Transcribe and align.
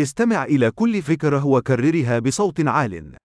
استمع 0.00 0.44
إلى 0.44 0.70
كل 0.70 1.02
فكرة 1.02 1.46
وكررها 1.46 2.18
بصوت 2.18 2.60
عال. 2.60 3.16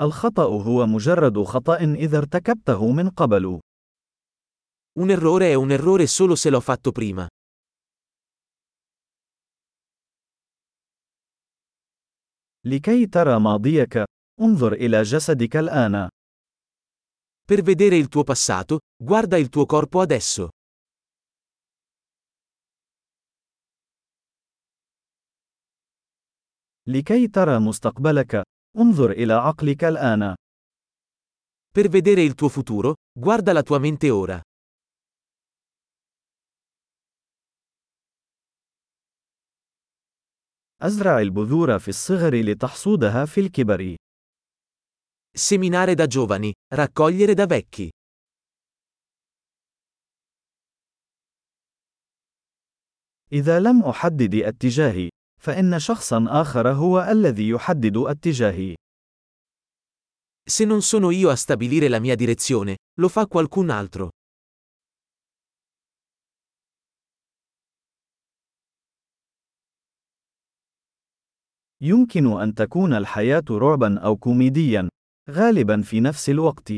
الخطأ 0.00 0.44
هو 0.44 0.86
مجرد 0.86 1.42
خطأ 1.42 1.76
إذا 1.76 2.18
ارتكبته 2.18 2.92
من 2.92 3.10
قبل. 3.10 3.60
Un 4.98 5.10
errore 5.10 5.50
è 5.50 5.54
un 5.54 5.70
errore 5.70 6.06
solo 6.08 6.34
se 6.34 6.50
l'ho 6.50 6.60
fatto 6.60 6.92
prima. 6.92 7.28
لكي 12.66 13.06
ترى 13.06 13.40
ماضيك، 13.40 14.04
انظر 14.40 14.72
إلى 14.72 15.02
جسدك 15.02 15.56
الآن. 15.56 16.08
Per 17.44 17.62
vedere 17.62 17.96
il 17.96 18.08
tuo 18.08 18.24
passato, 18.24 18.80
guarda 19.02 19.36
il 19.36 19.48
tuo 19.48 19.66
corpo 19.66 20.00
adesso. 20.00 20.48
لكي 26.88 27.28
ترى 27.28 27.58
مستقبلك، 27.58 28.42
انظر 28.76 29.10
إلى 29.10 29.32
عقلك 29.32 29.84
الآن. 29.84 30.34
Per 31.70 31.88
vedere 31.88 32.22
il 32.22 32.34
tuo 32.34 32.48
futuro, 32.48 32.94
guarda 33.12 33.52
la 33.52 33.62
tua 33.62 33.78
mente 33.78 34.10
ora. 34.10 34.40
أزرع 40.82 41.18
البذور 41.18 41.78
في 41.78 41.88
الصغر 41.88 42.34
لتحصودها 42.34 43.24
في 43.24 43.40
الكبر. 43.40 43.96
Seminare 45.38 45.94
da 45.94 46.06
giovani, 46.06 46.52
raccogliere 46.74 47.34
da 47.34 47.46
vecchi. 47.46 47.88
إذا 53.32 53.60
لم 53.60 53.82
أحدد 53.82 54.34
اتجاهي، 54.34 55.08
فإن 55.38 55.78
شخصا 55.78 56.24
آخر 56.28 56.68
هو 56.68 57.00
الذي 57.00 57.48
يحدد 57.48 57.96
اتجاهي. 57.96 58.74
Se 60.48 60.64
non 60.64 60.80
sono 60.82 61.10
io 61.10 61.28
a 61.28 61.36
stabilire 61.36 61.88
la 61.88 62.00
mia 62.00 62.14
direzione, 62.14 62.76
lo 63.00 63.08
fa 63.08 63.26
qualcun 63.26 63.70
altro. 63.70 64.08
يمكن 71.80 72.40
أن 72.40 72.54
تكون 72.54 72.92
الحياة 72.92 73.44
رعبا 73.50 73.98
أو 73.98 74.16
كوميديا، 74.16 74.88
غالبا 75.30 75.82
في 75.82 76.00
نفس 76.00 76.28
الوقت. 76.28 76.72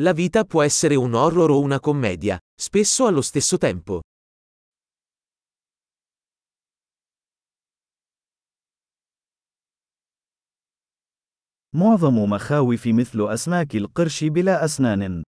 La 0.00 0.12
vita 0.12 0.44
può 0.44 0.62
essere 0.62 0.94
un 0.94 1.14
horror 1.14 1.50
o 1.50 1.60
una 1.60 1.80
commedia, 1.80 2.38
spesso 2.58 3.06
allo 3.06 3.20
stesso 3.20 3.58
tempo. 3.58 4.00
معظم 11.75 12.29
مخاوف 12.29 12.87
مثل 12.87 13.27
أسماك 13.33 13.75
القرش 13.75 14.23
بلا 14.23 14.65
أسنان. 14.65 15.23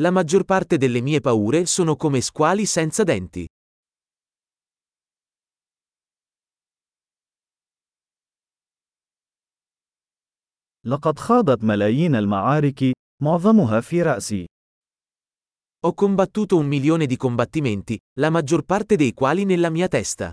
La 0.00 0.10
maggior 0.10 0.44
parte 0.44 0.78
delle 0.78 1.00
mie 1.02 1.20
paure 1.20 1.66
sono 1.66 1.96
come 1.96 2.20
squali 2.20 2.64
senza 2.66 3.04
denti. 3.04 3.46
لقد 10.86 11.18
خاضت 11.18 11.64
ملايين 11.64 12.14
المعارك، 12.14 12.92
معظمها 13.22 13.80
في 13.80 14.02
رأسي. 14.02 14.46
Ho 15.84 15.94
combattuto 15.94 16.56
un 16.56 16.66
milione 16.66 17.06
di 17.06 17.16
combattimenti, 17.16 17.98
la 18.18 18.30
maggior 18.30 18.62
parte 18.62 18.96
dei 18.96 19.12
quali 19.12 19.44
nella 19.44 19.70
mia 19.70 19.88
testa. 19.88 20.32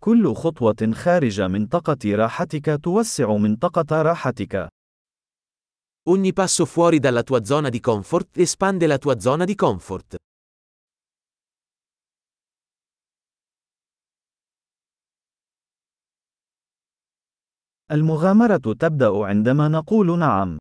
كل 0.00 0.34
خطوة 0.34 0.92
خارج 0.92 1.40
منطقة 1.40 1.98
راحتك 2.04 2.80
توسع 2.82 3.36
منطقة 3.36 4.02
راحتك. 4.02 4.68
Ogni 6.08 6.32
passo 6.32 6.66
fuori 6.66 7.00
dalla 7.00 7.22
tua 7.22 7.44
zona 7.44 7.68
di 7.68 7.80
comfort 7.80 8.38
espande 8.38 8.86
la 8.86 8.98
tua 8.98 9.18
zona 9.18 9.44
di 9.44 9.54
comfort. 9.54 10.16
المغامرة 17.90 18.74
تبدأ 18.80 19.24
عندما 19.24 19.68
نقول 19.68 20.18
نعم. 20.18 20.58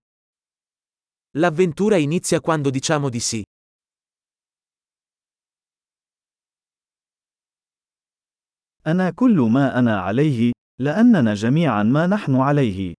L'avventura 1.37 1.97
inizia 1.97 2.39
quando 2.39 2.69
diciamo 2.69 3.09
di 3.09 3.19
sì. 3.19 3.43
أنا 8.86 9.10
كل 9.10 9.40
ما 9.40 9.78
أنا 9.78 10.00
عليه، 10.00 10.52
لأننا 10.80 11.34
جميعا 11.34 11.82
ما 11.82 12.06
نحن 12.06 12.34
عليه. 12.36 12.94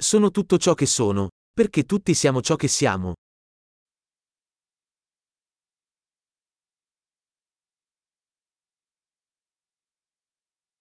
Sono 0.00 0.30
tutto 0.30 0.58
ciò 0.58 0.74
che 0.74 0.86
sono, 0.86 1.28
perché 1.52 1.82
tutti 1.84 2.14
siamo 2.14 2.40
ciò 2.40 2.56
che 2.56 2.68
siamo. 2.68 3.14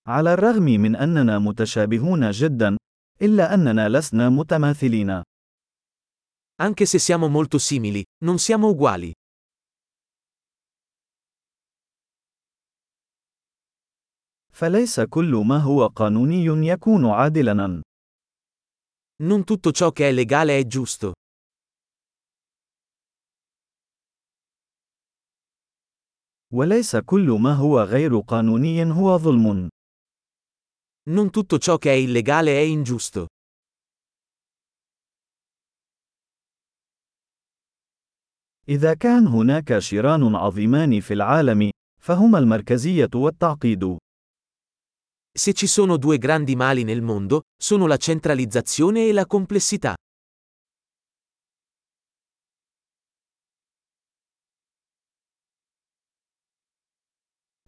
على 0.07 0.33
الرغم 0.33 0.63
من 0.63 0.95
أننا 0.95 1.39
متشابهون 1.39 2.31
جدا، 2.31 2.77
إلا 3.21 3.53
أننا 3.53 3.89
لسنا 3.89 4.29
متماثلين. 4.29 5.21
Anche 6.61 6.85
se 6.85 6.99
siamo 6.99 7.27
molto 7.27 7.57
simili, 7.57 8.03
non 8.23 8.39
siamo 8.39 8.69
uguali. 8.69 9.11
فليس 14.57 14.99
كل 14.99 15.43
ما 15.45 15.57
هو 15.57 15.87
قانوني 15.87 16.45
يكون 16.67 17.05
عادلا. 17.05 17.81
Non 19.23 19.43
tutto 19.43 19.71
ciò 19.71 19.91
che 19.91 20.09
è 20.09 20.11
legale 20.11 20.59
è 20.59 20.65
giusto. 20.65 21.13
وليس 26.53 26.95
كل 26.95 27.29
ما 27.41 27.53
هو 27.53 27.81
غير 27.81 28.19
قانوني 28.19 28.91
هو 28.91 29.17
ظلم. 29.17 29.69
Non 31.09 31.29
tutto 31.29 31.59
ciò 31.59 31.77
che 31.77 31.91
è 31.91 31.95
illegale 31.95 32.51
è 32.51 32.63
ingiusto. 32.63 33.27
إذا 38.69 38.93
كان 38.93 39.27
هناك 39.27 39.79
شيران 39.79 40.35
عظيمان 40.35 40.99
في 40.99 41.13
العالم، 41.13 41.71
فهما 42.01 42.37
المركزية 42.39 43.09
والتعقيد. 43.15 43.97
Se 45.36 45.54
ci 45.54 45.66
sono 45.66 45.96
due 45.96 46.18
grandi 46.18 46.54
mali 46.56 46.84
nel 46.84 47.00
mondo, 47.00 47.42
sono 47.56 47.86
la 47.86 47.96
centralizzazione 47.96 49.08
e 49.08 49.12
la 49.12 49.24
complessità. 49.26 49.94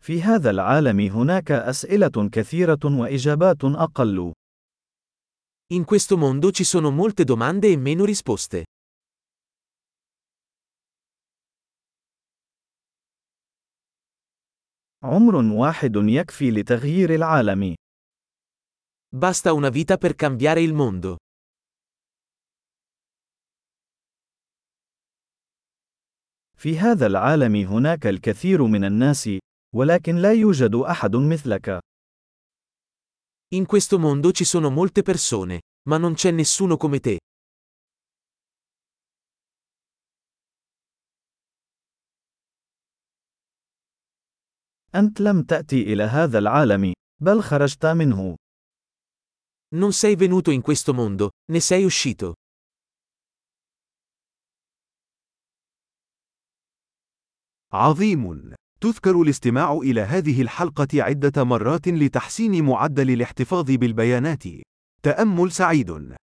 في 0.04 0.22
هذا 0.22 0.50
العالم 0.50 1.00
هناك 1.00 1.50
أسئلة 1.50 2.28
كثيرة 2.32 2.78
وإجابات 2.84 3.64
أقل. 3.64 4.32
In 5.72 5.84
questo 5.84 6.18
mondo 6.18 6.50
ci 6.50 6.62
sono 6.62 6.90
molte 6.90 7.24
domande 7.24 7.68
e 7.68 7.76
meno 7.78 8.04
risposte. 8.04 8.64
عمر 15.03 15.35
واحد 15.35 15.95
يكفي 15.95 16.51
لتغيير 16.51 17.15
العالم. 17.15 17.75
Basta 19.15 19.53
una 19.53 19.69
vita 19.69 19.97
per 19.97 20.15
cambiare 20.15 20.61
il 20.61 20.73
mondo. 20.73 21.17
في 26.57 26.77
هذا 26.79 27.05
العالم 27.05 27.55
هناك 27.55 28.07
الكثير 28.07 28.63
من 28.63 28.83
الناس، 28.83 29.29
ولكن 29.75 30.15
لا 30.15 30.33
يوجد 30.33 30.75
أحد 30.75 31.15
مثلك. 31.15 31.79
In 33.55 33.65
questo 33.65 33.97
mondo 33.99 34.31
ci 34.31 34.43
sono 34.43 34.69
molte 34.69 35.01
persone, 35.01 35.61
ma 35.89 35.97
non 35.97 36.13
c'è 36.13 36.31
nessuno 36.31 36.77
come 36.77 36.99
te. 36.99 37.19
أنت 44.95 45.21
لم 45.21 45.43
تأتي 45.43 45.93
إلى 45.93 46.03
هذا 46.03 46.37
العالم، 46.39 46.93
بل 47.21 47.41
خرجت 47.41 47.85
منه. 47.85 48.35
Non 49.75 49.93
sei 49.93 50.15
venuto 50.15 50.51
in 50.51 50.61
questo 50.61 50.93
mondo, 50.93 51.29
ne 51.51 51.59
sei 51.59 51.83
uscito. 51.83 52.33
عظيم. 57.73 58.53
تذكر 58.81 59.21
الاستماع 59.21 59.73
إلى 59.73 60.01
هذه 60.01 60.41
الحلقة 60.41 60.87
عدة 60.93 61.43
مرات 61.43 61.87
لتحسين 61.87 62.65
معدل 62.65 63.11
الاحتفاظ 63.11 63.71
بالبيانات. 63.71 64.43
تأمل 65.03 65.51
سعيد. 65.51 66.15